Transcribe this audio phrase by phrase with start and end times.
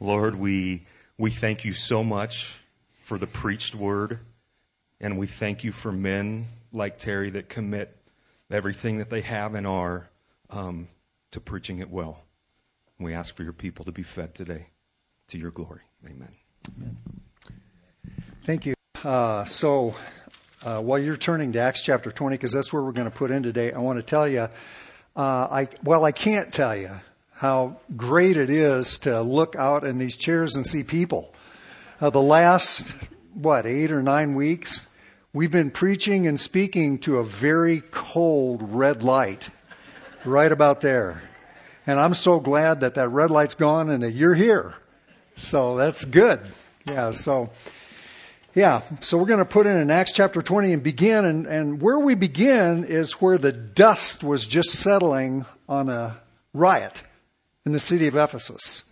[0.00, 0.82] Lord, we,
[1.18, 2.54] we thank you so much
[3.04, 4.18] for the preached word,
[5.00, 7.96] and we thank you for men like Terry that commit
[8.50, 10.08] everything that they have and are
[10.50, 10.88] um,
[11.30, 12.18] to preaching it well.
[12.98, 14.66] We ask for your people to be fed today
[15.28, 15.82] to your glory.
[16.06, 16.34] Amen.
[16.76, 16.96] Amen.
[18.44, 18.74] Thank you.
[19.02, 19.94] Uh, so,
[20.64, 23.30] uh, while you're turning to Acts chapter 20, because that's where we're going to put
[23.30, 24.48] in today, I want to tell you, uh,
[25.16, 26.90] I, well, I can't tell you
[27.34, 31.32] how great it is to look out in these chairs and see people.
[32.00, 32.94] Uh, the last,
[33.34, 34.86] what, eight or nine weeks,
[35.32, 39.48] we've been preaching and speaking to a very cold red light
[40.24, 41.22] right about there.
[41.86, 44.74] And I'm so glad that that red light's gone and that you're here.
[45.36, 46.40] So that's good.
[46.88, 47.50] Yeah, so,
[48.54, 51.24] yeah, so we're going to put in in Acts chapter 20 and begin.
[51.24, 56.16] And, and where we begin is where the dust was just settling on a
[56.52, 57.02] riot
[57.64, 58.82] in the city of Ephesus.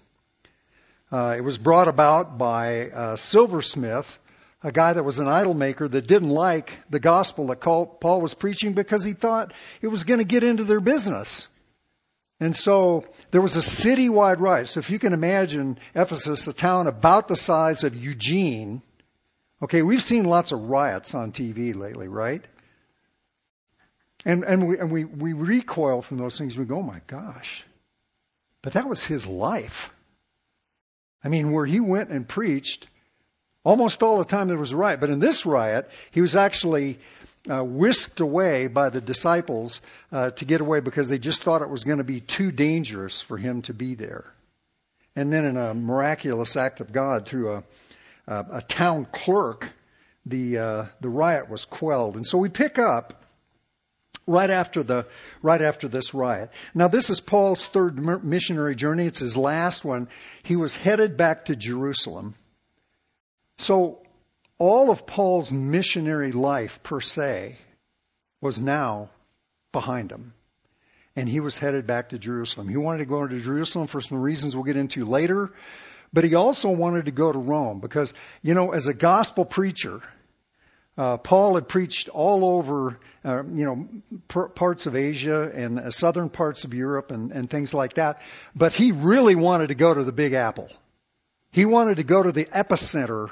[1.11, 4.19] Uh, it was brought about by a silversmith,
[4.63, 8.33] a guy that was an idol maker that didn't like the gospel that Paul was
[8.35, 11.49] preaching because he thought it was going to get into their business.
[12.41, 14.69] And so there was a citywide riot.
[14.69, 18.83] So if you can imagine Ephesus, a town about the size of Eugene,
[19.63, 22.45] okay, we've seen lots of riots on TV lately, right?
[24.25, 26.57] And, and, we, and we, we recoil from those things.
[26.57, 27.65] We go, oh my gosh,
[28.63, 29.91] but that was his life.
[31.25, 32.87] I mean, where he went and preached,
[33.65, 35.01] almost all the time there was a riot.
[35.01, 36.99] But in this riot, he was actually
[37.49, 41.71] uh, whisked away by the disciples uh, to get away because they just thought it
[41.71, 44.33] was going to be too dangerous for him to be there.
[45.15, 47.65] And then, in a miraculous act of God, through a,
[48.27, 49.69] a, a town clerk,
[50.25, 52.17] the uh, the riot was quelled.
[52.17, 53.22] And so we pick up
[54.27, 55.07] right after the
[55.43, 56.51] right after this riot.
[56.75, 59.07] Now this is Paul's third missionary journey.
[59.07, 60.09] It's his last one.
[60.43, 62.35] He was headed back to Jerusalem.
[63.59, 64.03] So
[64.59, 67.57] all of Paul's missionary life per se
[68.41, 69.11] was now
[69.73, 70.35] behind him.
[71.15, 72.69] And he was headed back to Jerusalem.
[72.69, 75.53] He wanted to go to Jerusalem for some reasons we'll get into later,
[76.13, 80.01] but he also wanted to go to Rome because, you know, as a gospel preacher,
[80.99, 83.89] uh, Paul had preached all over, uh, you know,
[84.29, 88.21] parts of Asia and uh, southern parts of Europe and, and things like that.
[88.55, 90.69] But he really wanted to go to the Big Apple.
[91.51, 93.31] He wanted to go to the epicenter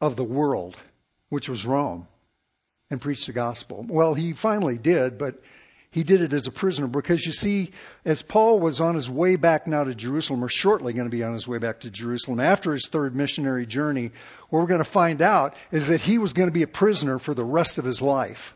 [0.00, 0.76] of the world,
[1.28, 2.06] which was Rome,
[2.90, 3.84] and preach the gospel.
[3.88, 5.42] Well, he finally did, but
[5.90, 7.72] he did it as a prisoner because you see,
[8.04, 11.24] as Paul was on his way back now to Jerusalem, or shortly going to be
[11.24, 14.10] on his way back to Jerusalem after his third missionary journey,
[14.50, 17.18] what we're going to find out is that he was going to be a prisoner
[17.18, 18.54] for the rest of his life.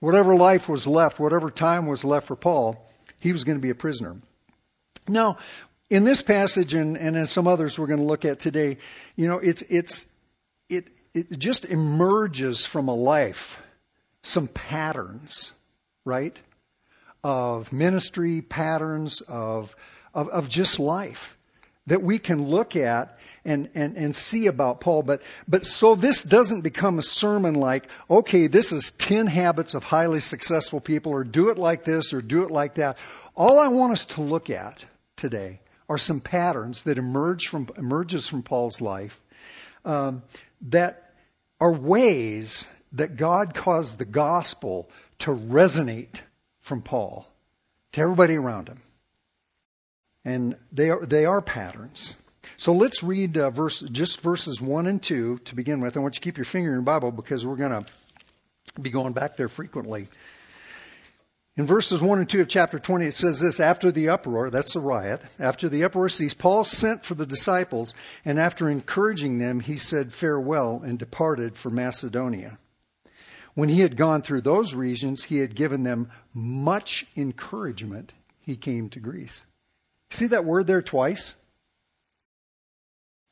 [0.00, 3.70] Whatever life was left, whatever time was left for Paul, he was going to be
[3.70, 4.16] a prisoner.
[5.06, 5.38] Now,
[5.90, 8.78] in this passage and, and in some others we're going to look at today,
[9.14, 10.06] you know, it's, it's,
[10.70, 13.60] it, it just emerges from a life
[14.24, 15.52] some patterns,
[16.04, 16.38] right?
[17.22, 19.74] Of ministry, patterns of,
[20.12, 21.36] of, of just life
[21.86, 25.02] that we can look at and, and, and see about Paul.
[25.02, 29.84] But, but so this doesn't become a sermon like, okay, this is 10 habits of
[29.84, 32.96] highly successful people, or do it like this, or do it like that.
[33.36, 34.82] All I want us to look at
[35.16, 39.20] today are some patterns that emerge from, emerges from Paul's life
[39.84, 40.22] um,
[40.62, 41.10] that
[41.60, 44.88] are ways that God caused the gospel
[45.20, 46.20] to resonate
[46.60, 47.26] from Paul
[47.92, 48.82] to everybody around him.
[50.24, 52.14] And they are, they are patterns.
[52.56, 55.96] So let's read uh, verse, just verses 1 and 2 to begin with.
[55.96, 58.90] I want you to keep your finger in your Bible because we're going to be
[58.90, 60.08] going back there frequently.
[61.56, 64.74] In verses 1 and 2 of chapter 20, it says this After the uproar, that's
[64.74, 67.94] the riot, after the uproar ceased, Paul sent for the disciples,
[68.24, 72.58] and after encouraging them, he said farewell and departed for Macedonia.
[73.54, 78.12] When he had gone through those regions, he had given them much encouragement.
[78.40, 79.42] He came to Greece.
[80.10, 81.34] See that word there twice?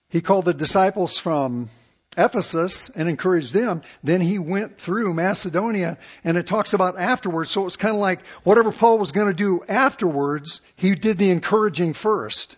[0.09, 1.69] He called the disciples from
[2.17, 3.83] Ephesus and encouraged them.
[4.03, 7.51] Then he went through Macedonia and it talks about afterwards.
[7.51, 11.19] So it was kind of like whatever Paul was going to do afterwards, he did
[11.19, 12.57] the encouraging first.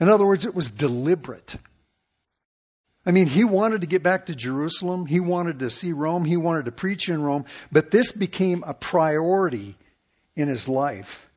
[0.00, 1.54] In other words, it was deliberate.
[3.04, 5.06] I mean, he wanted to get back to Jerusalem.
[5.06, 6.24] He wanted to see Rome.
[6.24, 7.46] He wanted to preach in Rome.
[7.72, 9.76] But this became a priority
[10.36, 11.28] in his life.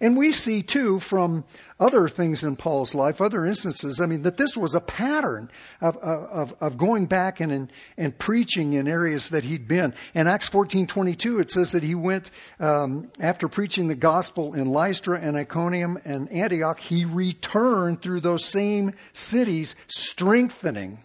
[0.00, 1.44] And we see too from
[1.78, 5.50] other things in Paul's life, other instances, I mean, that this was a pattern
[5.80, 9.94] of, of, of going back and, and, and preaching in areas that he'd been.
[10.14, 12.30] In Acts 14.22, it says that he went,
[12.60, 18.44] um, after preaching the gospel in Lystra and Iconium and Antioch, he returned through those
[18.44, 20.98] same cities, strengthening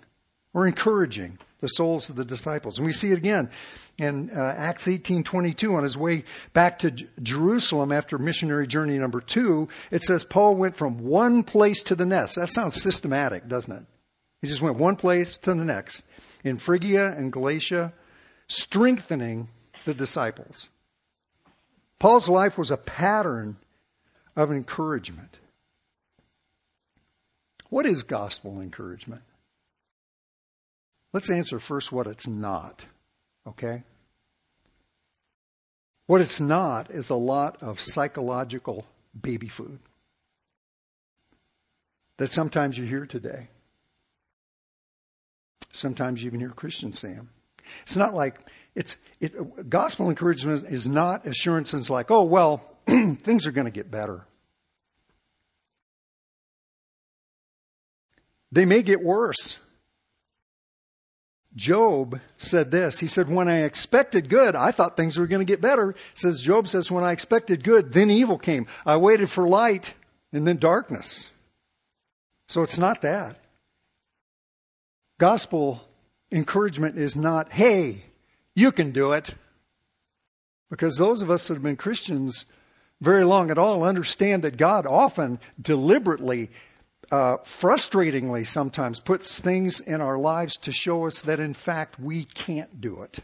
[0.58, 2.80] or encouraging the souls of the disciples.
[2.80, 3.52] And we see it again
[4.00, 9.22] in uh, Acts 18:22 on his way back to J- Jerusalem after missionary journey number
[9.22, 12.36] 2, it says Paul went from one place to the next.
[12.36, 13.84] That sounds systematic, doesn't it?
[14.42, 16.04] He just went one place to the next
[16.44, 17.94] in Phrygia and Galatia,
[18.48, 19.50] strengthening
[19.86, 20.70] the disciples.
[22.00, 23.58] Paul's life was a pattern
[24.36, 25.38] of encouragement.
[27.70, 29.22] What is gospel encouragement?
[31.18, 32.86] Let's answer first what it's not.
[33.48, 33.82] Okay?
[36.06, 38.86] What it's not is a lot of psychological
[39.20, 39.80] baby food
[42.18, 43.48] that sometimes you hear today.
[45.72, 47.32] Sometimes you even hear Christians say them.
[47.82, 48.40] It's not like
[48.76, 53.90] it's it, gospel encouragement is not assurances like, oh well, things are going to get
[53.90, 54.24] better.
[58.52, 59.58] They may get worse.
[61.58, 63.00] Job said this.
[63.00, 65.96] He said, When I expected good, I thought things were going to get better.
[66.14, 68.68] Says Job says, When I expected good, then evil came.
[68.86, 69.94] I waited for light
[70.32, 71.30] and then darkness.
[72.48, 73.38] So it's not that.
[75.20, 75.82] Gospel
[76.32, 78.04] encouragement is not, hey,
[78.56, 79.34] you can do it.
[80.70, 82.46] Because those of us that have been Christians
[83.02, 86.50] very long at all understand that God often deliberately
[87.12, 92.26] uh, frustratingly sometimes puts things in our lives to show us that in fact we
[92.26, 93.20] can't do it.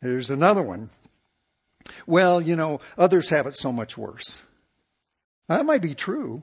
[0.00, 0.90] Here's another one.
[2.06, 4.40] Well, you know, others have it so much worse.
[5.48, 6.42] That might be true,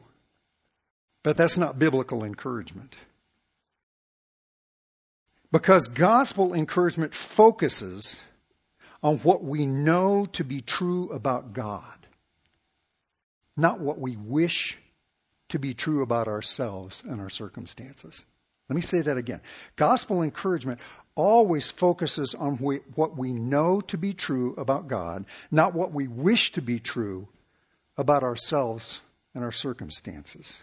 [1.24, 2.96] but that's not biblical encouragement.
[5.52, 8.20] Because gospel encouragement focuses
[9.02, 12.05] on what we know to be true about God
[13.58, 14.78] not what we wish
[15.50, 18.24] to be true about ourselves and our circumstances.
[18.70, 19.42] Let me say that again.
[19.76, 20.80] Gospel encouragement
[21.14, 26.52] always focuses on what we know to be true about God, not what we wish
[26.54, 27.28] to be true
[27.98, 29.00] about ourselves
[29.34, 30.62] and our circumstances.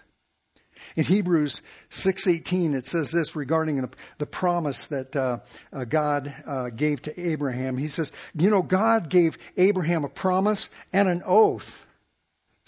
[0.96, 5.38] In Hebrews 6:18 it says this regarding the, the promise that uh,
[5.72, 7.76] uh, God uh, gave to Abraham.
[7.76, 11.86] He says, "You know God gave Abraham a promise and an oath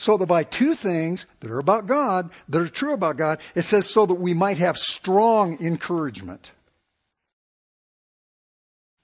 [0.05, 3.63] so that by two things that are about God, that are true about God, it
[3.63, 6.51] says so that we might have strong encouragement.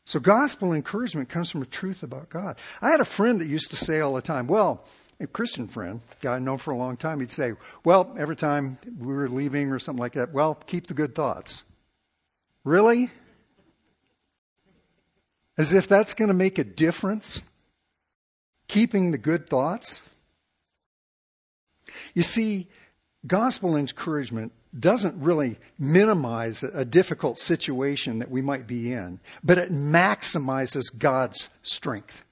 [0.04, 2.56] So gospel encouragement comes from a truth about God.
[2.82, 4.84] I had a friend that used to say all the time, well,
[5.18, 8.76] a Christian friend, guy I know for a long time, he'd say, well, every time
[8.98, 11.62] we were leaving or something like that, well, keep the good thoughts.
[12.62, 13.08] Really?
[15.56, 17.42] As if that's going to make a difference?
[18.68, 20.02] Keeping the good thoughts?
[22.14, 22.68] You see,
[23.26, 29.72] gospel encouragement doesn't really minimize a difficult situation that we might be in, but it
[29.72, 32.24] maximizes God's strength.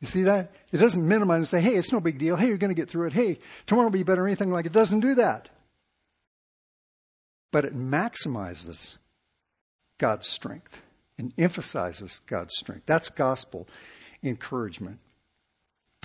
[0.00, 0.52] You see that?
[0.72, 2.36] It doesn't minimize and say, hey, it's no big deal.
[2.36, 3.12] Hey, you're going to get through it.
[3.12, 4.26] Hey, tomorrow will be better.
[4.26, 4.68] Anything like it.
[4.68, 5.48] it doesn't do that.
[7.50, 8.96] But it maximizes
[9.98, 10.80] God's strength
[11.18, 12.84] and emphasizes God's strength.
[12.86, 13.66] That's gospel
[14.22, 15.00] encouragement.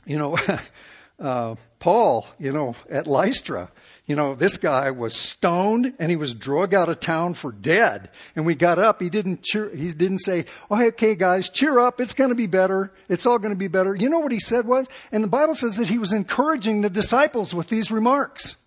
[0.05, 0.37] You know,
[1.19, 3.71] uh, Paul, you know, at Lystra,
[4.05, 8.09] you know, this guy was stoned and he was drug out of town for dead.
[8.35, 9.01] And we got up.
[9.01, 12.01] He didn't cheer, he didn't say, oh, okay, guys, cheer up.
[12.01, 12.91] It's going to be better.
[13.07, 13.95] It's all going to be better.
[13.95, 14.89] You know what he said was?
[15.11, 18.57] And the Bible says that he was encouraging the disciples with these remarks.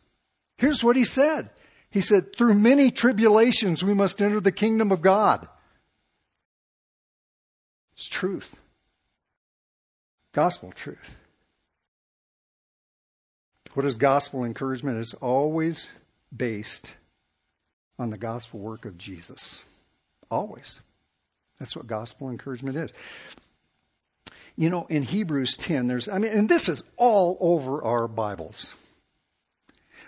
[0.57, 1.51] Here's what he said.
[1.91, 5.47] He said, through many tribulations we must enter the kingdom of God.
[7.95, 8.59] It's truth.
[10.33, 11.19] Gospel truth.
[13.77, 15.01] What is gospel encouragement?
[15.01, 15.87] It's always
[16.35, 16.91] based
[17.99, 19.67] on the gospel work of Jesus.
[20.31, 20.81] Always.
[21.59, 22.91] That's what gospel encouragement is.
[24.57, 28.75] You know, in Hebrews 10, there's, I mean, and this is all over our Bibles.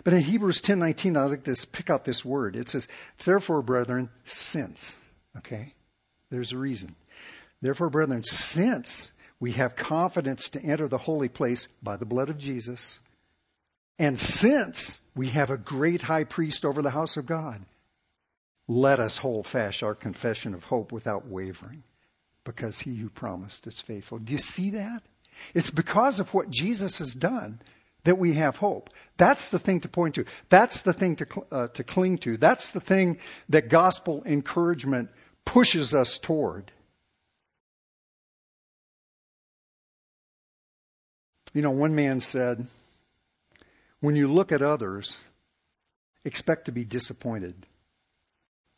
[0.03, 1.67] But in Hebrews 10:19, I like this.
[1.67, 2.57] Pick out this word.
[2.57, 2.89] It says,
[3.23, 4.99] "Therefore, brethren, since."
[5.37, 5.75] Okay,
[6.31, 6.97] there's a reason.
[7.61, 12.39] Therefore, brethren, since we have confidence to enter the holy place by the blood of
[12.39, 12.99] Jesus,
[13.99, 17.61] and since we have a great high priest over the house of God,
[18.69, 21.83] let us hold fast our confession of hope without wavering.
[22.45, 24.19] because he who promised is faithful.
[24.19, 25.03] Do you see that?
[25.53, 27.61] It's because of what Jesus has done
[28.05, 28.89] that we have hope.
[29.19, 30.25] That's the thing to point to.
[30.49, 32.39] That's the thing to, uh, to cling to.
[32.39, 33.19] That's the thing
[33.51, 35.11] that gospel encouragement
[35.45, 36.73] pushes us toward.
[41.53, 42.67] You know, one man said,
[44.01, 45.17] when you look at others,
[46.25, 47.55] expect to be disappointed.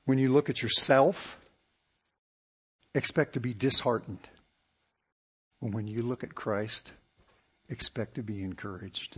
[0.07, 1.37] When you look at yourself,
[2.95, 4.27] expect to be disheartened.
[5.61, 6.93] And when you look at Christ,
[7.69, 9.17] expect to be encouraged.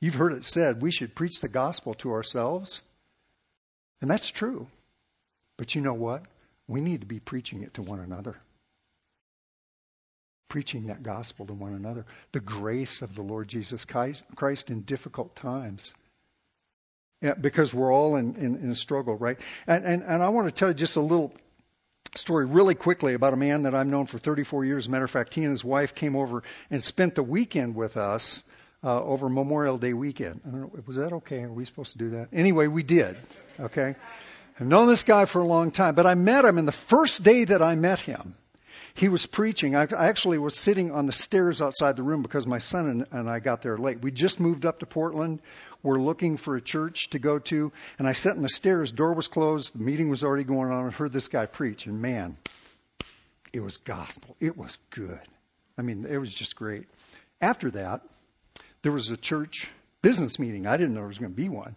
[0.00, 2.80] You've heard it said we should preach the gospel to ourselves.
[4.00, 4.66] And that's true.
[5.58, 6.24] But you know what?
[6.66, 8.36] We need to be preaching it to one another.
[10.50, 12.04] Preaching that gospel to one another.
[12.32, 15.94] The grace of the Lord Jesus Christ in difficult times.
[17.22, 19.38] Yeah, because we're all in, in, in a struggle, right?
[19.66, 21.32] And, and, and I want to tell you just a little
[22.14, 24.88] story really quickly about a man that I've known for 34 years.
[24.88, 28.42] Matter of fact, he and his wife came over and spent the weekend with us
[28.82, 30.40] uh, over Memorial Day weekend.
[30.46, 31.42] I don't know, was that okay?
[31.42, 32.28] Are we supposed to do that?
[32.32, 33.16] Anyway, we did.
[33.58, 33.94] Okay.
[34.58, 37.22] I've known this guy for a long time, but I met him, and the first
[37.22, 38.34] day that I met him,
[38.94, 39.74] he was preaching.
[39.74, 43.06] I I actually was sitting on the stairs outside the room because my son and,
[43.10, 44.00] and I got there late.
[44.00, 45.40] We just moved up to Portland.
[45.82, 48.92] We're looking for a church to go to, and I sat on the stairs.
[48.92, 49.74] Door was closed.
[49.74, 50.86] The meeting was already going on.
[50.86, 52.36] I heard this guy preach, and man,
[53.52, 54.36] it was gospel.
[54.40, 55.20] It was good.
[55.78, 56.86] I mean, it was just great.
[57.40, 58.02] After that,
[58.82, 59.70] there was a church
[60.02, 60.66] business meeting.
[60.66, 61.76] I didn't know there was going to be one.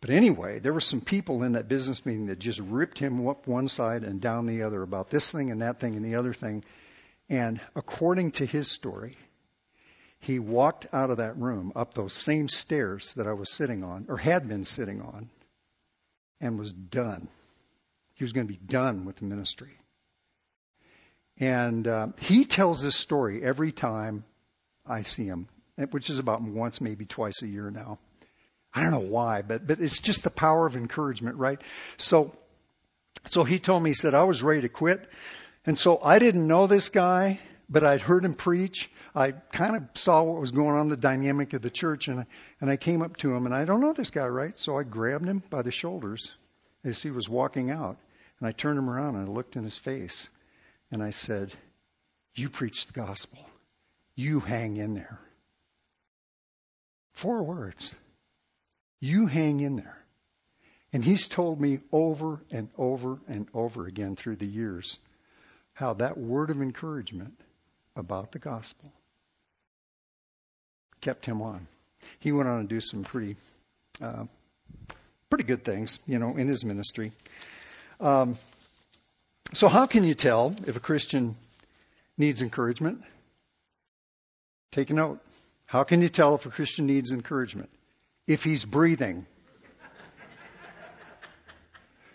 [0.00, 3.46] But anyway, there were some people in that business meeting that just ripped him up
[3.46, 6.32] one side and down the other about this thing and that thing and the other
[6.32, 6.64] thing.
[7.28, 9.16] And according to his story,
[10.20, 14.06] he walked out of that room up those same stairs that I was sitting on,
[14.08, 15.30] or had been sitting on,
[16.40, 17.28] and was done.
[18.14, 19.76] He was going to be done with the ministry.
[21.38, 24.24] And uh, he tells this story every time
[24.86, 25.48] I see him
[25.90, 27.98] which is about once, maybe twice a year now.
[28.74, 31.60] I don't know why, but but it's just the power of encouragement, right?
[31.96, 32.32] So
[33.26, 35.08] so he told me, he said, I was ready to quit.
[35.66, 38.90] And so I didn't know this guy, but I'd heard him preach.
[39.14, 42.26] I kind of saw what was going on, the dynamic of the church, and I,
[42.60, 44.56] and I came up to him, and I don't know this guy, right?
[44.56, 46.32] So I grabbed him by the shoulders
[46.84, 47.98] as he was walking out,
[48.38, 50.28] and I turned him around and I looked in his face,
[50.90, 51.52] and I said,
[52.34, 53.38] You preach the gospel.
[54.14, 55.20] You hang in there.
[57.12, 57.94] Four words.
[59.00, 59.98] You hang in there.
[60.92, 64.98] And he's told me over and over and over again through the years
[65.74, 67.38] how that word of encouragement
[67.94, 68.92] about the gospel
[71.00, 71.66] kept him on.
[72.20, 73.36] He went on to do some pretty,
[74.00, 74.24] uh,
[75.30, 77.12] pretty good things, you know, in his ministry.
[78.00, 78.36] Um,
[79.52, 81.34] so, how can you tell if a Christian
[82.16, 83.02] needs encouragement?
[84.72, 85.20] Take a note.
[85.66, 87.70] How can you tell if a Christian needs encouragement?
[88.28, 89.26] If he's breathing.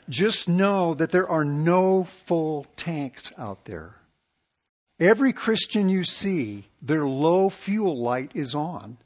[0.07, 3.95] Just know that there are no full tanks out there.
[4.99, 8.97] Every Christian you see, their low fuel light is on,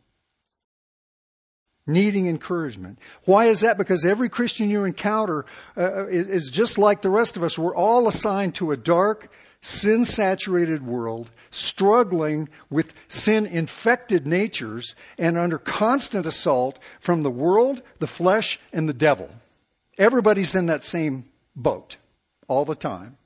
[1.86, 3.00] needing encouragement.
[3.24, 3.78] Why is that?
[3.78, 5.46] Because every Christian you encounter
[5.78, 7.58] uh, is just like the rest of us.
[7.58, 15.38] We're all assigned to a dark, sin saturated world, struggling with sin infected natures, and
[15.38, 19.30] under constant assault from the world, the flesh, and the devil.
[19.98, 21.98] Everybody's in that same boat
[22.48, 23.18] all the time.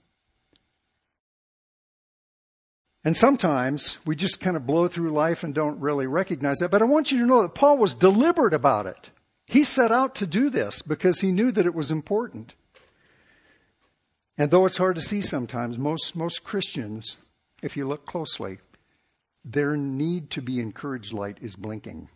[3.03, 6.69] And sometimes we just kind of blow through life and don't really recognize that.
[6.69, 9.09] But I want you to know that Paul was deliberate about it.
[9.47, 12.53] He set out to do this because he knew that it was important.
[14.38, 17.17] And though it's hard to see sometimes, most, most Christians,
[17.61, 18.59] if you look closely,
[19.43, 22.09] their need to be encouraged light is blinking.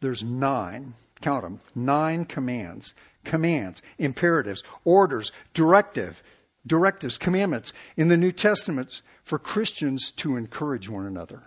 [0.00, 2.94] There's nine, count them, nine commands,
[3.24, 6.20] commands, imperatives, orders, directive,
[6.66, 11.42] directives, commandments in the New Testament for Christians to encourage one another.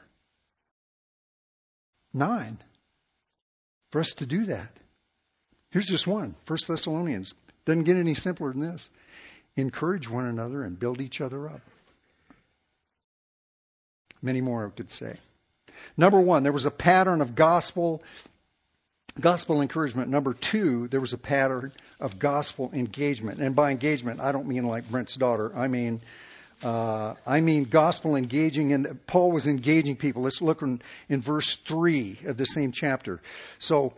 [2.14, 2.58] Nine.
[3.92, 4.70] For us to do that.
[5.76, 6.34] Here's just one.
[6.46, 7.34] First Thessalonians
[7.66, 8.90] doesn't get any simpler than this.
[9.58, 11.60] Encourage one another and build each other up.
[14.22, 15.18] Many more I could say.
[15.98, 18.02] Number one, there was a pattern of gospel
[19.20, 20.10] gospel encouragement.
[20.10, 23.42] Number two, there was a pattern of gospel engagement.
[23.42, 25.52] And by engagement, I don't mean like Brent's daughter.
[25.54, 26.00] I mean,
[26.64, 28.72] uh, I mean gospel engaging.
[28.72, 30.22] And Paul was engaging people.
[30.22, 33.20] Let's look in, in verse three of the same chapter.
[33.60, 33.92] So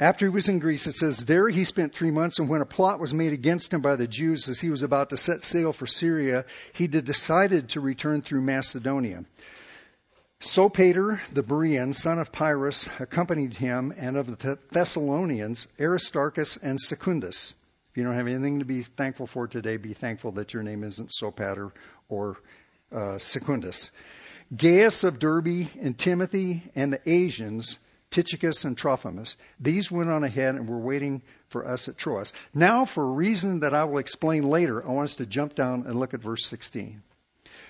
[0.00, 2.66] after he was in Greece, it says, There he spent three months, and when a
[2.66, 5.74] plot was made against him by the Jews as he was about to set sail
[5.74, 9.24] for Syria, he decided to return through Macedonia.
[10.40, 17.54] Sopater, the Berean, son of Pyrrhus, accompanied him, and of the Thessalonians, Aristarchus and Secundus.
[17.90, 20.82] If you don't have anything to be thankful for today, be thankful that your name
[20.82, 21.72] isn't Sopater
[22.08, 22.38] or
[22.90, 23.90] uh, Secundus.
[24.56, 27.78] Gaius of Derbe and Timothy and the Asians
[28.10, 29.36] Tychicus and Trophimus.
[29.60, 32.32] These went on ahead and were waiting for us at Troas.
[32.52, 35.84] Now, for a reason that I will explain later, I want us to jump down
[35.86, 37.02] and look at verse 16.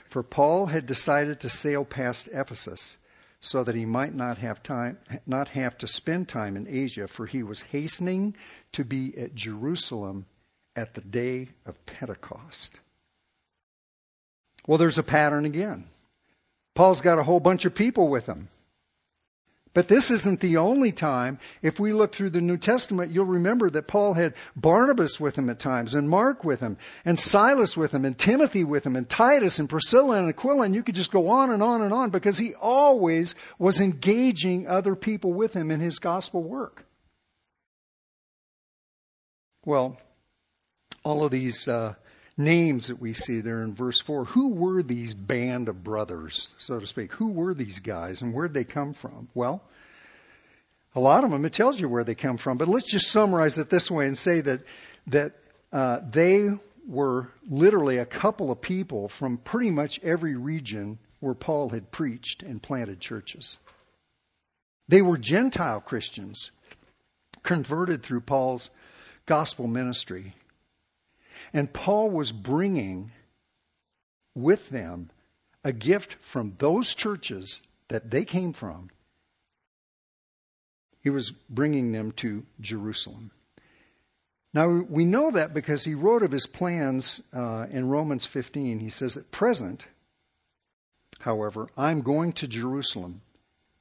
[0.09, 2.97] For Paul had decided to sail past Ephesus
[3.41, 7.27] so that he might not have time not have to spend time in Asia for
[7.27, 8.35] he was hastening
[8.73, 10.27] to be at Jerusalem
[10.77, 12.79] at the day of Pentecost.
[14.67, 15.87] Well, there's a pattern again.
[16.75, 18.49] Paul's got a whole bunch of people with him.
[19.73, 21.39] But this isn't the only time.
[21.63, 25.49] If we look through the New Testament, you'll remember that Paul had Barnabas with him
[25.49, 29.09] at times, and Mark with him, and Silas with him, and Timothy with him, and
[29.09, 32.11] Titus, and Priscilla, and Aquila, and you could just go on and on and on
[32.11, 36.85] because he always was engaging other people with him in his gospel work.
[39.65, 39.99] Well,
[41.05, 41.95] all of these uh,
[42.41, 44.25] names that we see there in verse 4.
[44.25, 47.13] Who were these band of brothers, so to speak?
[47.13, 49.29] Who were these guys and where'd they come from?
[49.35, 49.63] Well,
[50.95, 53.59] a lot of them, it tells you where they come from, but let's just summarize
[53.59, 54.63] it this way and say that,
[55.07, 55.33] that
[55.73, 56.51] uh, they
[56.89, 62.43] were literally a couple of people from pretty much every region where Paul had preached
[62.43, 63.59] and planted churches.
[64.89, 66.51] They were Gentile Christians
[67.43, 68.69] converted through Paul's
[69.27, 70.35] gospel ministry.
[71.53, 73.13] And Paul was bringing
[74.35, 75.11] with them
[75.65, 78.91] a gift from those churches that they came from.
[81.03, 83.31] He was bringing them to Jerusalem.
[84.53, 88.81] Now, we know that because he wrote of his plans uh, in Romans 15.
[88.81, 89.87] He says, At present,
[91.21, 93.23] however, I'm going to Jerusalem,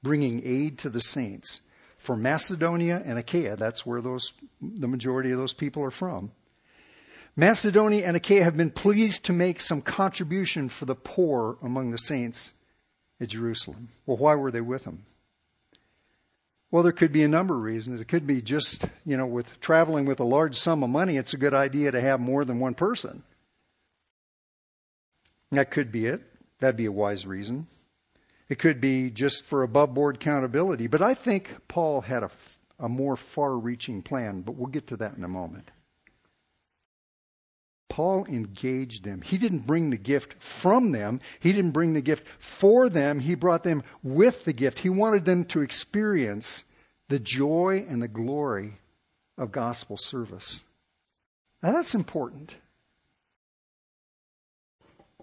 [0.03, 1.61] bringing aid to the saints.
[1.97, 6.31] For Macedonia and Achaia, that's where those, the majority of those people are from,
[7.39, 11.97] Macedonia and Achaia have been pleased to make some contribution for the poor among the
[11.97, 12.51] saints
[13.21, 13.87] at Jerusalem.
[14.05, 15.05] Well, why were they with them?
[16.69, 18.01] Well, there could be a number of reasons.
[18.01, 21.33] It could be just, you know, with traveling with a large sum of money, it's
[21.33, 23.23] a good idea to have more than one person.
[25.51, 26.21] That could be it.
[26.59, 27.67] That'd be a wise reason.
[28.49, 30.87] It could be just for above board accountability.
[30.87, 32.31] But I think Paul had a,
[32.79, 35.71] a more far reaching plan, but we'll get to that in a moment.
[37.89, 39.21] Paul engaged them.
[39.21, 41.19] He didn't bring the gift from them.
[41.39, 43.19] He didn't bring the gift for them.
[43.19, 44.79] He brought them with the gift.
[44.79, 46.63] He wanted them to experience
[47.09, 48.77] the joy and the glory
[49.37, 50.63] of gospel service.
[51.63, 52.55] Now that's important.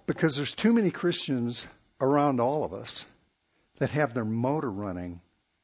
[0.07, 1.67] Because there's too many Christians
[2.01, 3.07] around all of us
[3.79, 5.21] that have their motor running,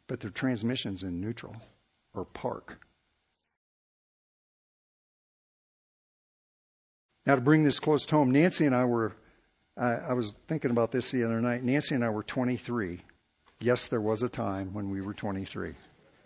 [0.06, 1.56] but their transmission's in neutral
[2.14, 2.78] or park.
[7.24, 9.12] Now, to bring this close to home, Nancy and I were,
[9.76, 11.62] I, I was thinking about this the other night.
[11.62, 13.00] Nancy and I were 23.
[13.60, 15.74] Yes, there was a time when we were 23.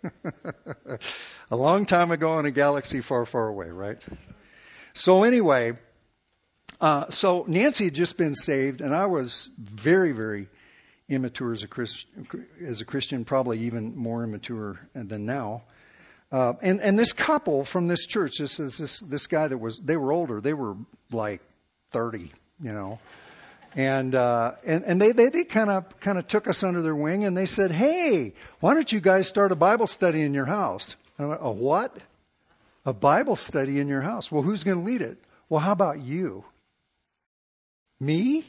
[1.51, 3.99] a long time ago in a galaxy far, far away, right?
[4.93, 5.73] So, anyway,
[6.81, 10.47] uh, so Nancy had just been saved, and I was very, very
[11.07, 12.07] immature as a, Christ,
[12.65, 15.63] as a Christian, probably even more immature than now.
[16.31, 19.95] Uh, and and this couple from this church, this this this guy that was they
[19.95, 20.75] were older, they were
[21.11, 21.41] like
[21.91, 22.99] thirty, you know,
[23.75, 27.23] and uh, and and they they kind of kind of took us under their wing
[27.23, 30.95] and they said, hey, why don't you guys start a Bible study in your house?
[31.17, 31.97] And I went, a what?
[32.85, 34.31] A Bible study in your house?
[34.31, 35.17] Well, who's going to lead it?
[35.49, 36.43] Well, how about you?
[37.99, 38.45] Me?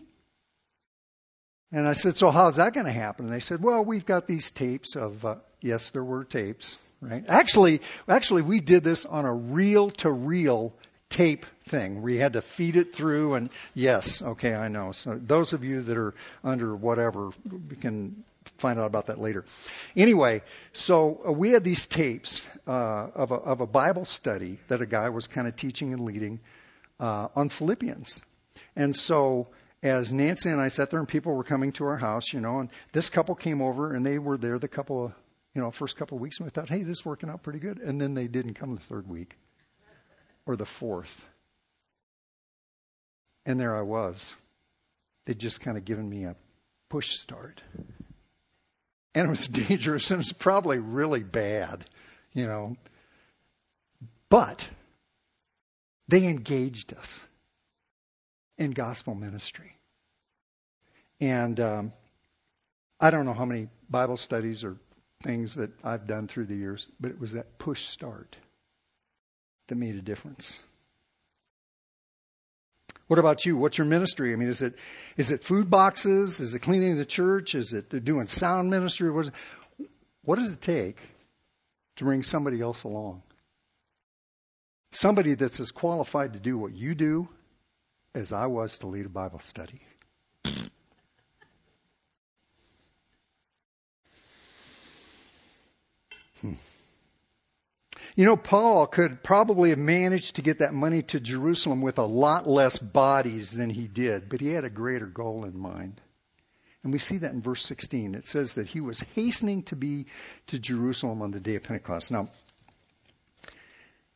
[1.72, 3.26] And I said, so how's that going to happen?
[3.26, 7.24] And they said, well, we've got these tapes of, uh, yes, there were tapes, right?
[7.28, 10.74] Actually, actually, we did this on a reel to reel
[11.10, 12.02] tape thing.
[12.02, 14.92] We had to feed it through and yes, okay, I know.
[14.92, 17.30] So those of you that are under whatever,
[17.68, 18.24] we can
[18.56, 19.44] find out about that later.
[19.96, 20.42] Anyway,
[20.72, 24.86] so uh, we had these tapes uh, of, a, of a Bible study that a
[24.86, 26.40] guy was kind of teaching and leading
[27.00, 28.20] uh, on Philippians.
[28.76, 29.48] And so
[29.82, 32.60] as Nancy and I sat there and people were coming to our house, you know,
[32.60, 35.12] and this couple came over and they were there the couple of,
[35.54, 37.58] you know, first couple of weeks and we thought, hey, this is working out pretty
[37.58, 37.78] good.
[37.78, 39.36] And then they didn't come the third week
[40.46, 41.28] or the fourth.
[43.46, 44.34] And there I was.
[45.24, 46.36] They'd just kind of given me a
[46.88, 47.62] push start.
[49.14, 51.84] And it was dangerous and it was probably really bad,
[52.34, 52.76] you know.
[54.28, 54.68] But
[56.08, 57.20] they engaged us
[58.58, 59.72] in gospel ministry.
[61.20, 61.92] And um,
[63.00, 64.76] I don't know how many Bible studies or
[65.22, 68.36] things that I've done through the years, but it was that push start
[69.68, 70.58] that made a difference.
[73.08, 73.56] What about you?
[73.56, 74.32] What's your ministry?
[74.32, 74.74] I mean, is it
[75.16, 76.40] is it food boxes?
[76.40, 77.54] Is it cleaning the church?
[77.54, 79.10] Is it doing sound ministry?
[79.10, 79.30] What, is
[80.24, 80.98] what does it take
[81.96, 83.22] to bring somebody else along?
[84.92, 87.28] Somebody that's as qualified to do what you do
[88.14, 89.80] as I was to lead a Bible study.
[96.40, 96.52] Hmm.
[98.16, 102.04] You know, Paul could probably have managed to get that money to Jerusalem with a
[102.04, 106.00] lot less bodies than he did, but he had a greater goal in mind.
[106.82, 108.14] And we see that in verse 16.
[108.14, 110.06] It says that he was hastening to be
[110.48, 112.12] to Jerusalem on the day of Pentecost.
[112.12, 112.30] Now,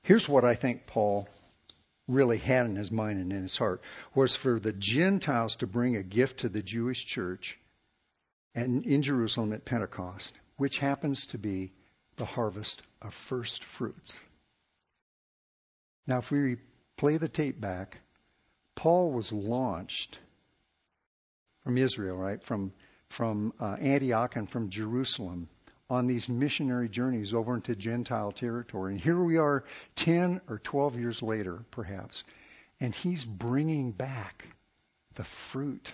[0.02, 1.28] here's what I think Paul
[2.08, 3.82] really had in his mind and in his heart
[4.14, 7.58] was for the Gentiles to bring a gift to the Jewish church
[8.54, 11.72] and in Jerusalem at Pentecost, which happens to be
[12.16, 14.20] the harvest of first fruits.
[16.06, 16.56] Now, if we
[16.96, 17.98] play the tape back,
[18.74, 20.18] Paul was launched
[21.62, 22.42] from Israel, right?
[22.42, 22.72] From,
[23.08, 25.48] from uh, Antioch and from Jerusalem
[25.88, 28.92] on these missionary journeys over into Gentile territory.
[28.92, 29.64] And here we are
[29.96, 32.24] 10 or 12 years later, perhaps,
[32.80, 34.46] and he's bringing back
[35.14, 35.92] the fruit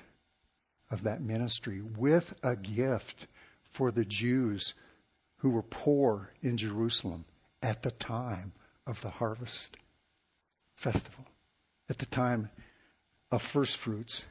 [0.91, 3.27] of that ministry with a gift
[3.71, 4.75] for the Jews
[5.39, 7.25] who were poor in Jerusalem
[7.63, 8.53] at the time
[8.87, 9.77] of the harvest
[10.77, 11.25] festival,
[11.89, 12.51] at the time
[13.31, 14.25] of first fruits.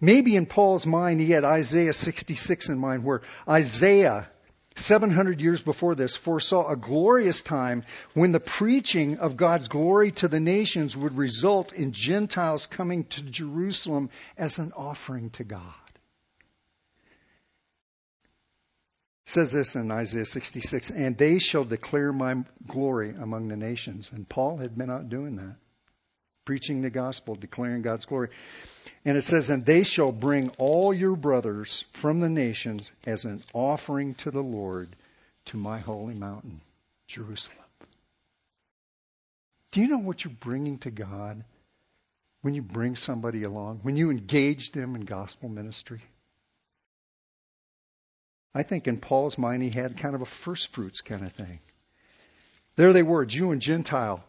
[0.00, 4.28] Maybe in Paul's mind he had Isaiah 66 in mind, where Isaiah,
[4.76, 7.82] 700 years before this, foresaw a glorious time
[8.14, 13.22] when the preaching of God's glory to the nations would result in Gentiles coming to
[13.22, 15.89] Jerusalem as an offering to God.
[19.30, 24.12] Says this in Isaiah 66, and they shall declare my glory among the nations.
[24.12, 25.56] And Paul had been out doing that,
[26.44, 28.28] preaching the gospel, declaring God's glory.
[29.04, 33.42] And it says, and they shall bring all your brothers from the nations as an
[33.52, 34.88] offering to the Lord
[35.46, 36.60] to my holy mountain,
[37.06, 37.56] Jerusalem.
[39.70, 41.44] Do you know what you're bringing to God
[42.42, 46.00] when you bring somebody along, when you engage them in gospel ministry?
[48.54, 51.60] I think in Paul's mind, he had kind of a first fruits kind of thing.
[52.76, 54.24] There they were, Jew and Gentile.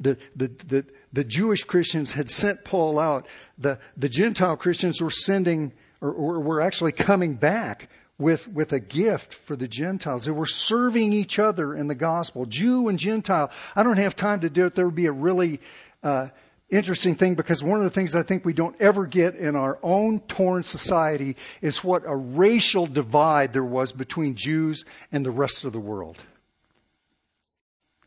[0.00, 3.26] The, the, the, the Jewish Christians had sent Paul out.
[3.58, 8.80] The, the Gentile Christians were sending, or, or were actually coming back with, with a
[8.80, 10.24] gift for the Gentiles.
[10.24, 13.50] They were serving each other in the gospel, Jew and Gentile.
[13.76, 14.74] I don't have time to do it.
[14.74, 15.60] There would be a really
[16.02, 16.28] uh,
[16.70, 19.78] interesting thing because one of the things I think we don't ever get in our
[19.82, 25.64] own torn society is what a racial divide there was between Jews and the rest
[25.64, 26.16] of the world.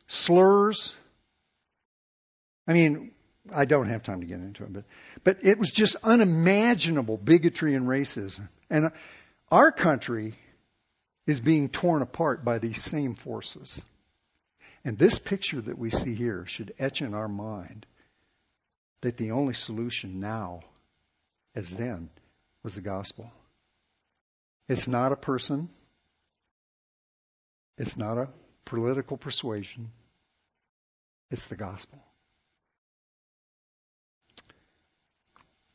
[0.08, 0.96] Slurs.
[2.68, 3.12] I mean,
[3.52, 4.84] I don't have time to get into it, but,
[5.24, 8.48] but it was just unimaginable bigotry and racism.
[8.70, 8.92] And
[9.52, 10.34] our country
[11.28, 13.82] is being torn apart by these same forces.
[14.86, 17.86] And this picture that we see here should etch in our mind
[19.04, 20.62] that the only solution now,
[21.56, 22.10] as then,
[22.64, 23.30] was the gospel.
[24.70, 25.68] It's not a person.
[27.78, 28.30] It's not a
[28.64, 29.92] political persuasion.
[31.32, 32.00] It's the gospel.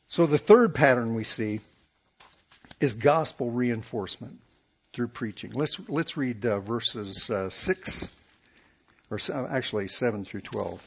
[0.07, 1.59] So the third pattern we see
[2.79, 4.39] is gospel reinforcement
[4.91, 5.51] through preaching.
[5.53, 8.07] Let's let's read uh, verses uh, six,
[9.11, 10.83] or actually seven through twelve.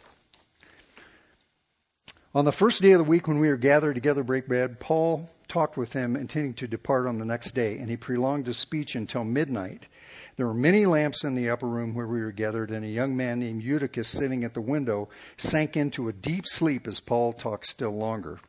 [2.34, 4.80] On the first day of the week when we were gathered together to break bread,
[4.80, 8.56] Paul talked with them, intending to depart on the next day, and he prolonged his
[8.56, 9.86] speech until midnight.
[10.36, 13.18] There were many lamps in the upper room where we were gathered, and a young
[13.18, 17.66] man named Eutychus, sitting at the window, sank into a deep sleep as Paul talked
[17.66, 18.40] still longer.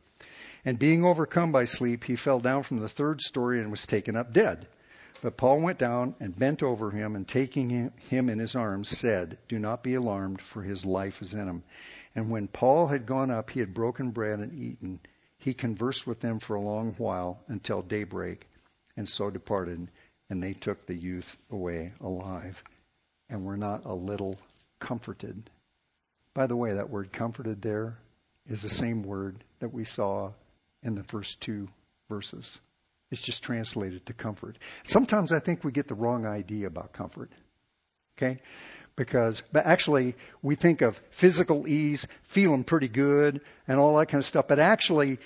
[0.64, 4.16] And being overcome by sleep, he fell down from the third story and was taken
[4.16, 4.66] up dead.
[5.20, 9.36] But Paul went down and bent over him, and taking him in his arms, said,
[9.46, 11.62] Do not be alarmed, for his life is in him.
[12.14, 15.00] And when Paul had gone up, he had broken bread and eaten.
[15.38, 18.48] He conversed with them for a long while until daybreak,
[18.96, 19.90] and so departed.
[20.30, 22.62] And they took the youth away alive,
[23.28, 24.38] and were not a little
[24.78, 25.50] comforted.
[26.34, 27.98] By the way, that word comforted there
[28.48, 30.32] is the same word that we saw
[30.82, 31.68] in the first two
[32.08, 32.58] verses.
[33.10, 34.58] It's just translated to comfort.
[34.84, 37.30] Sometimes I think we get the wrong idea about comfort.
[38.16, 38.40] Okay?
[38.96, 44.20] Because, but actually, we think of physical ease, feeling pretty good, and all that kind
[44.20, 44.46] of stuff.
[44.46, 45.18] But actually,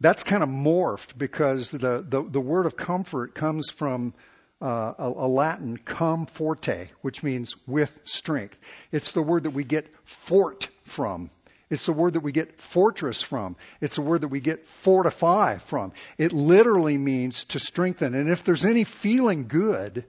[0.00, 4.14] that's kind of morphed because the, the, the word of comfort comes from
[4.60, 8.58] uh, a, a, Latin cum forte, which means with strength.
[8.92, 11.30] It's the word that we get fort from.
[11.70, 13.56] It's the word that we get fortress from.
[13.80, 15.92] It's the word that we get fortify from.
[16.16, 18.14] It literally means to strengthen.
[18.14, 20.04] And if there's any feeling good,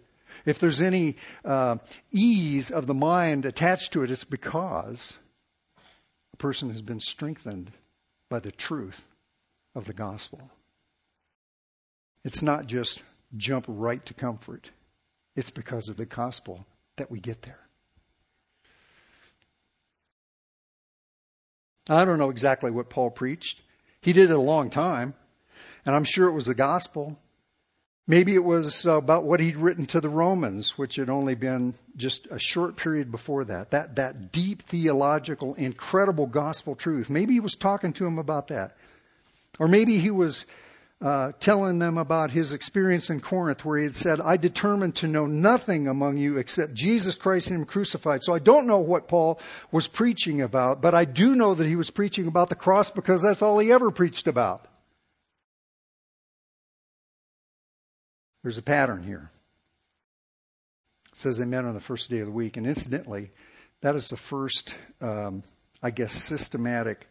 [0.45, 1.77] if there's any uh,
[2.11, 5.17] ease of the mind attached to it, it's because
[6.33, 7.71] a person has been strengthened
[8.29, 9.05] by the truth
[9.75, 10.41] of the gospel.
[12.23, 13.01] It's not just
[13.37, 14.69] jump right to comfort,
[15.35, 16.65] it's because of the gospel
[16.97, 17.59] that we get there.
[21.89, 23.59] I don't know exactly what Paul preached.
[24.01, 25.15] He did it a long time,
[25.85, 27.17] and I'm sure it was the gospel.
[28.09, 32.25] Maybe it was about what he'd written to the Romans, which had only been just
[32.31, 33.69] a short period before that.
[33.69, 37.11] That, that deep theological, incredible gospel truth.
[37.11, 38.75] Maybe he was talking to them about that.
[39.59, 40.47] Or maybe he was
[41.03, 45.07] uh, telling them about his experience in Corinth where he had said, I determined to
[45.07, 48.23] know nothing among you except Jesus Christ and Him crucified.
[48.23, 49.39] So I don't know what Paul
[49.71, 53.21] was preaching about, but I do know that he was preaching about the cross because
[53.21, 54.65] that's all he ever preached about.
[58.43, 59.29] There's a pattern here.
[61.11, 62.57] It says they met on the first day of the week.
[62.57, 63.31] And incidentally,
[63.81, 65.43] that is the first, um,
[65.81, 67.07] I guess, systematic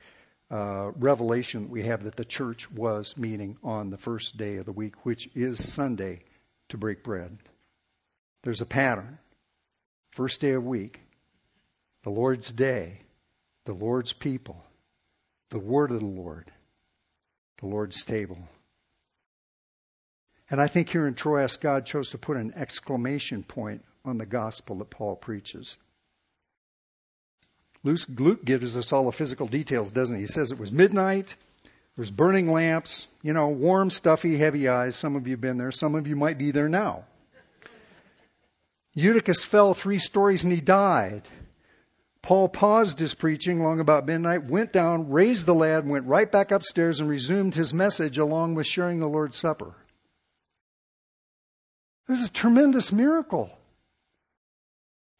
[0.50, 4.72] uh, revelation we have that the church was meeting on the first day of the
[4.72, 6.20] week, which is Sunday,
[6.70, 7.36] to break bread.
[8.42, 9.18] There's a pattern.
[10.12, 11.00] First day of week,
[12.04, 13.00] the Lord's day,
[13.66, 14.64] the Lord's people,
[15.50, 16.50] the word of the Lord,
[17.58, 18.38] the Lord's table.
[20.50, 24.26] And I think here in Troas, God chose to put an exclamation point on the
[24.26, 25.76] gospel that Paul preaches.
[27.84, 30.22] Luke gives us all the physical details, doesn't he?
[30.22, 31.36] He says it was midnight,
[31.96, 34.94] there's burning lamps, you know, warm, stuffy, heavy eyes.
[34.94, 37.04] Some of you have been there, some of you might be there now.
[38.94, 41.22] Eutychus fell three stories and he died.
[42.22, 46.52] Paul paused his preaching long about midnight, went down, raised the lad, went right back
[46.52, 49.74] upstairs, and resumed his message along with sharing the Lord's Supper.
[52.08, 53.50] It was a tremendous miracle.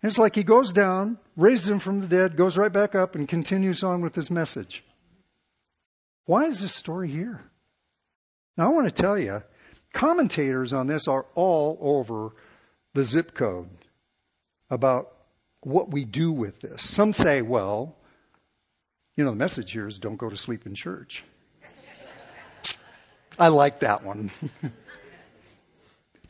[0.03, 3.29] It's like he goes down, raises him from the dead, goes right back up, and
[3.29, 4.83] continues on with his message.
[6.25, 7.43] Why is this story here?
[8.57, 9.43] Now, I want to tell you,
[9.93, 12.31] commentators on this are all over
[12.95, 13.69] the zip code
[14.71, 15.13] about
[15.61, 16.83] what we do with this.
[16.83, 17.97] Some say, well,
[19.17, 21.25] you know, the message here is don't go to sleep in church.
[23.39, 24.31] I like that one.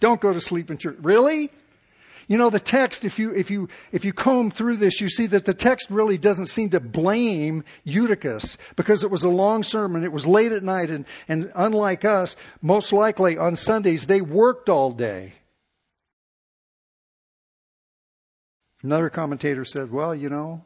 [0.01, 0.97] Don't go to sleep in church.
[1.01, 1.51] Really?
[2.29, 5.27] You know, the text, if you, if you, if you comb through this, you see
[5.29, 10.05] that the text really doesn't seem to blame Eutychus because it was a long sermon.
[10.05, 14.69] It was late at night and, and unlike us, most likely on Sundays, they worked
[14.69, 15.33] all day.
[18.83, 20.63] Another commentator said, well, you know,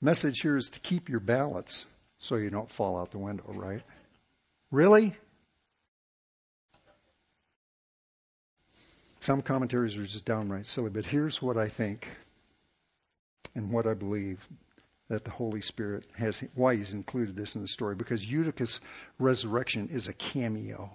[0.00, 1.84] message here is to keep your balance
[2.18, 3.82] so you don't fall out the window, right?
[4.70, 5.14] Really?
[9.24, 12.06] Some commentaries are just downright silly, but here's what I think
[13.54, 14.46] and what I believe
[15.08, 17.94] that the Holy Spirit has, why He's included this in the story.
[17.94, 18.80] Because Eutychus'
[19.18, 20.94] resurrection is a cameo.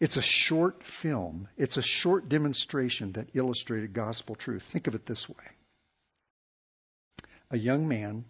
[0.00, 4.62] It's a short film, it's a short demonstration that illustrated gospel truth.
[4.62, 5.44] Think of it this way
[7.50, 8.24] a young man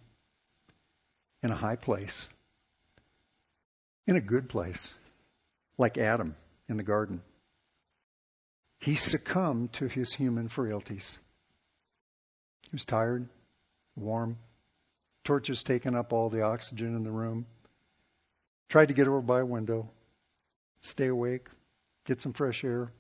[1.45, 2.27] in a high place,
[4.09, 4.93] in a good place,
[5.79, 6.35] like Adam
[6.69, 7.23] in the garden
[8.85, 11.18] he succumbed to his human frailties.
[12.64, 13.27] He was tired,
[13.97, 14.37] warm,
[15.25, 17.47] torches taking up all the oxygen in the room.
[18.68, 19.88] Tried to get over by a window,
[20.81, 21.49] stay awake,
[22.05, 22.92] get some fresh air,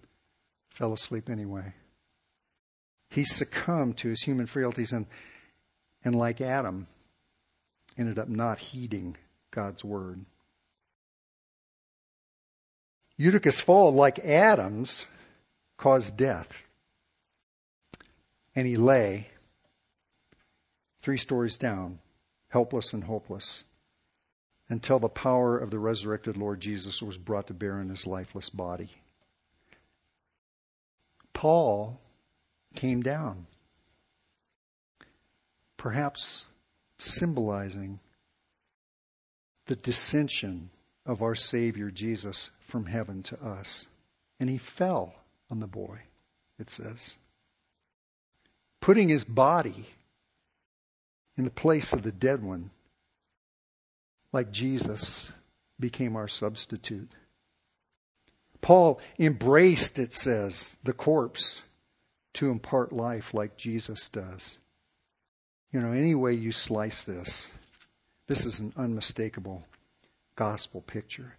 [0.70, 1.74] fell asleep anyway.
[3.10, 5.04] He succumbed to his human frailties and,
[6.02, 6.86] and like Adam,
[7.98, 9.18] ended up not heeding
[9.50, 10.24] God's word.
[13.18, 15.04] Eutychus' fall, like Adam's,
[15.76, 16.52] caused death.
[18.56, 19.28] And he lay
[21.02, 21.98] three stories down,
[22.48, 23.64] helpless and hopeless,
[24.68, 28.48] until the power of the resurrected Lord Jesus was brought to bear in his lifeless
[28.48, 28.90] body.
[31.32, 32.00] Paul
[32.76, 33.46] came down,
[35.76, 36.46] perhaps
[36.98, 37.98] symbolizing
[39.66, 40.70] the dissension
[41.04, 43.86] of our Savior Jesus from heaven to us.
[44.40, 45.14] And he fell
[45.54, 46.00] on the boy.
[46.58, 47.16] it says.
[48.80, 49.86] Putting his body
[51.36, 52.70] in the place of the dead one,
[54.32, 55.30] like Jesus
[55.78, 57.08] became our substitute.
[58.62, 61.62] Paul embraced, it says, the corpse
[62.34, 64.58] to impart life like Jesus does.
[65.70, 67.48] You know, any way you slice this,
[68.26, 69.64] this is an unmistakable
[70.34, 71.32] gospel picture.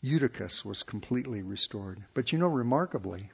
[0.00, 2.02] Eutychus was completely restored.
[2.14, 3.30] But you know, remarkably,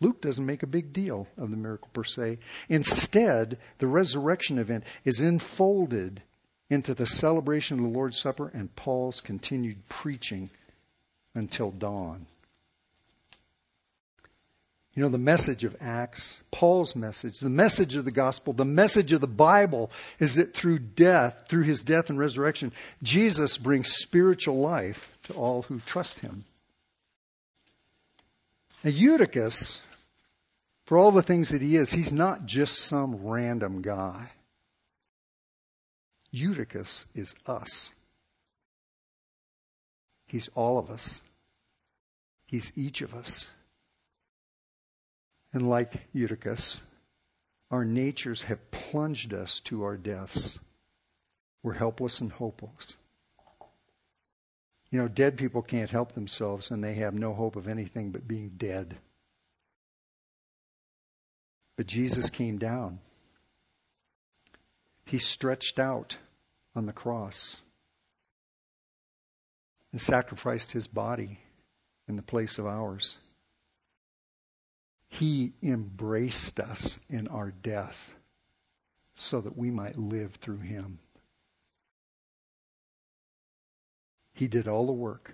[0.00, 2.38] Luke doesn't make a big deal of the miracle per se.
[2.68, 6.22] Instead, the resurrection event is enfolded
[6.70, 10.50] into the celebration of the Lord's Supper and Paul's continued preaching
[11.34, 12.26] until dawn.
[14.94, 19.12] You know, the message of Acts, Paul's message, the message of the gospel, the message
[19.12, 24.58] of the Bible is that through death, through his death and resurrection, Jesus brings spiritual
[24.58, 26.44] life to all who trust him.
[28.82, 29.84] Now, Eutychus,
[30.88, 34.30] for all the things that he is, he's not just some random guy.
[36.30, 37.90] Eutychus is us.
[40.28, 41.20] He's all of us.
[42.46, 43.46] He's each of us.
[45.52, 46.80] And like Eutychus,
[47.70, 50.58] our natures have plunged us to our deaths.
[51.62, 52.96] We're helpless and hopeless.
[54.90, 58.26] You know, dead people can't help themselves and they have no hope of anything but
[58.26, 58.96] being dead.
[61.78, 62.98] But Jesus came down.
[65.04, 66.18] He stretched out
[66.74, 67.56] on the cross
[69.92, 71.38] and sacrificed his body
[72.08, 73.16] in the place of ours.
[75.08, 78.12] He embraced us in our death
[79.14, 80.98] so that we might live through him.
[84.34, 85.32] He did all the work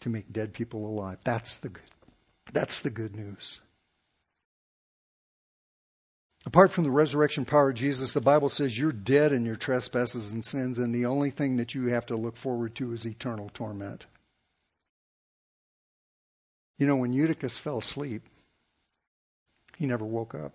[0.00, 1.18] to make dead people alive.
[1.22, 1.90] That's the good,
[2.54, 3.60] that's the good news.
[6.44, 10.32] Apart from the resurrection power of Jesus, the Bible says you're dead in your trespasses
[10.32, 13.48] and sins, and the only thing that you have to look forward to is eternal
[13.54, 14.06] torment.
[16.78, 18.22] You know, when Eutychus fell asleep,
[19.76, 20.52] he never woke up.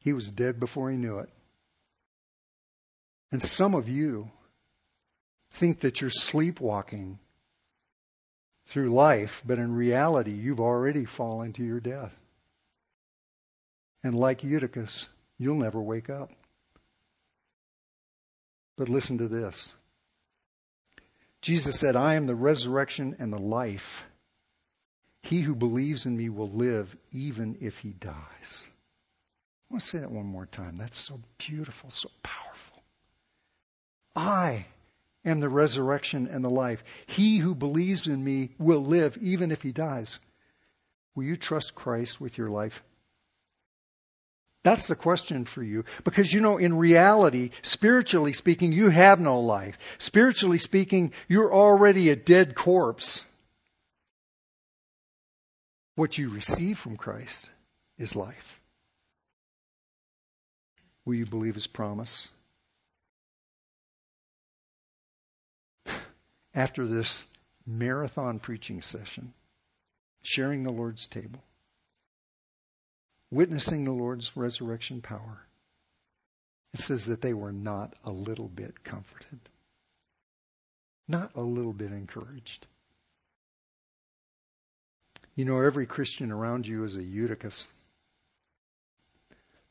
[0.00, 1.28] He was dead before he knew it.
[3.30, 4.30] And some of you
[5.52, 7.18] think that you're sleepwalking
[8.66, 12.16] through life, but in reality, you've already fallen to your death.
[14.02, 15.08] And like Eutychus,
[15.38, 16.30] you'll never wake up.
[18.76, 19.74] But listen to this
[21.42, 24.04] Jesus said, I am the resurrection and the life.
[25.22, 28.66] He who believes in me will live even if he dies.
[29.70, 30.76] I want to say that one more time.
[30.76, 32.82] That's so beautiful, so powerful.
[34.16, 34.66] I
[35.24, 36.82] am the resurrection and the life.
[37.06, 40.18] He who believes in me will live even if he dies.
[41.14, 42.82] Will you trust Christ with your life?
[44.62, 45.84] That's the question for you.
[46.04, 49.78] Because you know, in reality, spiritually speaking, you have no life.
[49.98, 53.24] Spiritually speaking, you're already a dead corpse.
[55.94, 57.48] What you receive from Christ
[57.98, 58.60] is life.
[61.04, 62.28] Will you believe his promise?
[66.54, 67.24] After this
[67.66, 69.32] marathon preaching session,
[70.22, 71.42] sharing the Lord's table,
[73.30, 75.46] witnessing the Lord's resurrection power,
[76.72, 79.40] it says that they were not a little bit comforted,
[81.08, 82.66] not a little bit encouraged.
[85.34, 87.70] You know, every Christian around you is a Eutychus.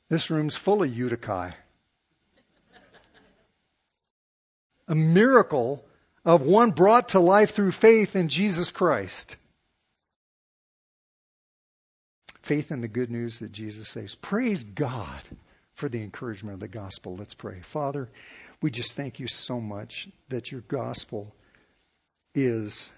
[0.09, 1.53] This room's full of Eutychi.
[4.87, 5.85] A miracle
[6.25, 9.35] of one brought to life through faith in Jesus Christ.
[12.49, 14.15] Faith in the good news that Jesus saves.
[14.15, 15.21] Praise God
[15.75, 17.15] for the encouragement of the gospel.
[17.15, 17.59] Let's pray.
[17.61, 18.09] Father,
[18.59, 21.31] we just thank you so much that your gospel
[22.33, 22.91] is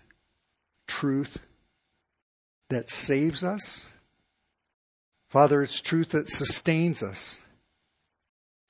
[0.88, 1.38] truth
[2.70, 3.86] that saves us.
[5.32, 7.38] Father, it's truth that sustains us.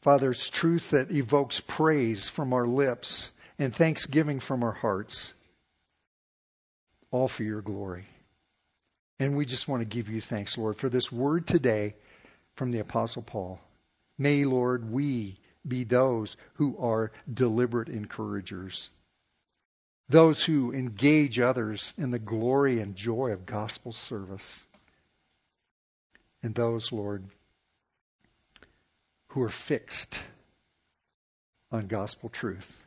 [0.02, 5.32] Father, it's truth that evokes praise from our lips and thanksgiving from our hearts.
[7.12, 8.08] All for your glory.
[9.22, 11.96] And we just want to give you thanks, Lord, for this word today
[12.56, 13.62] from the Apostle Paul.
[14.18, 18.90] May, Lord, we be those who are deliberate encouragers
[20.12, 24.64] those who engage others in the glory and joy of gospel service,
[26.44, 27.24] and those, Lord,
[29.30, 30.20] who are fixed
[31.72, 32.78] on gospel truth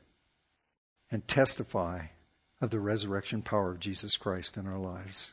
[1.11, 2.03] and testify
[2.61, 5.33] of the resurrection power of Jesus Christ in our lives.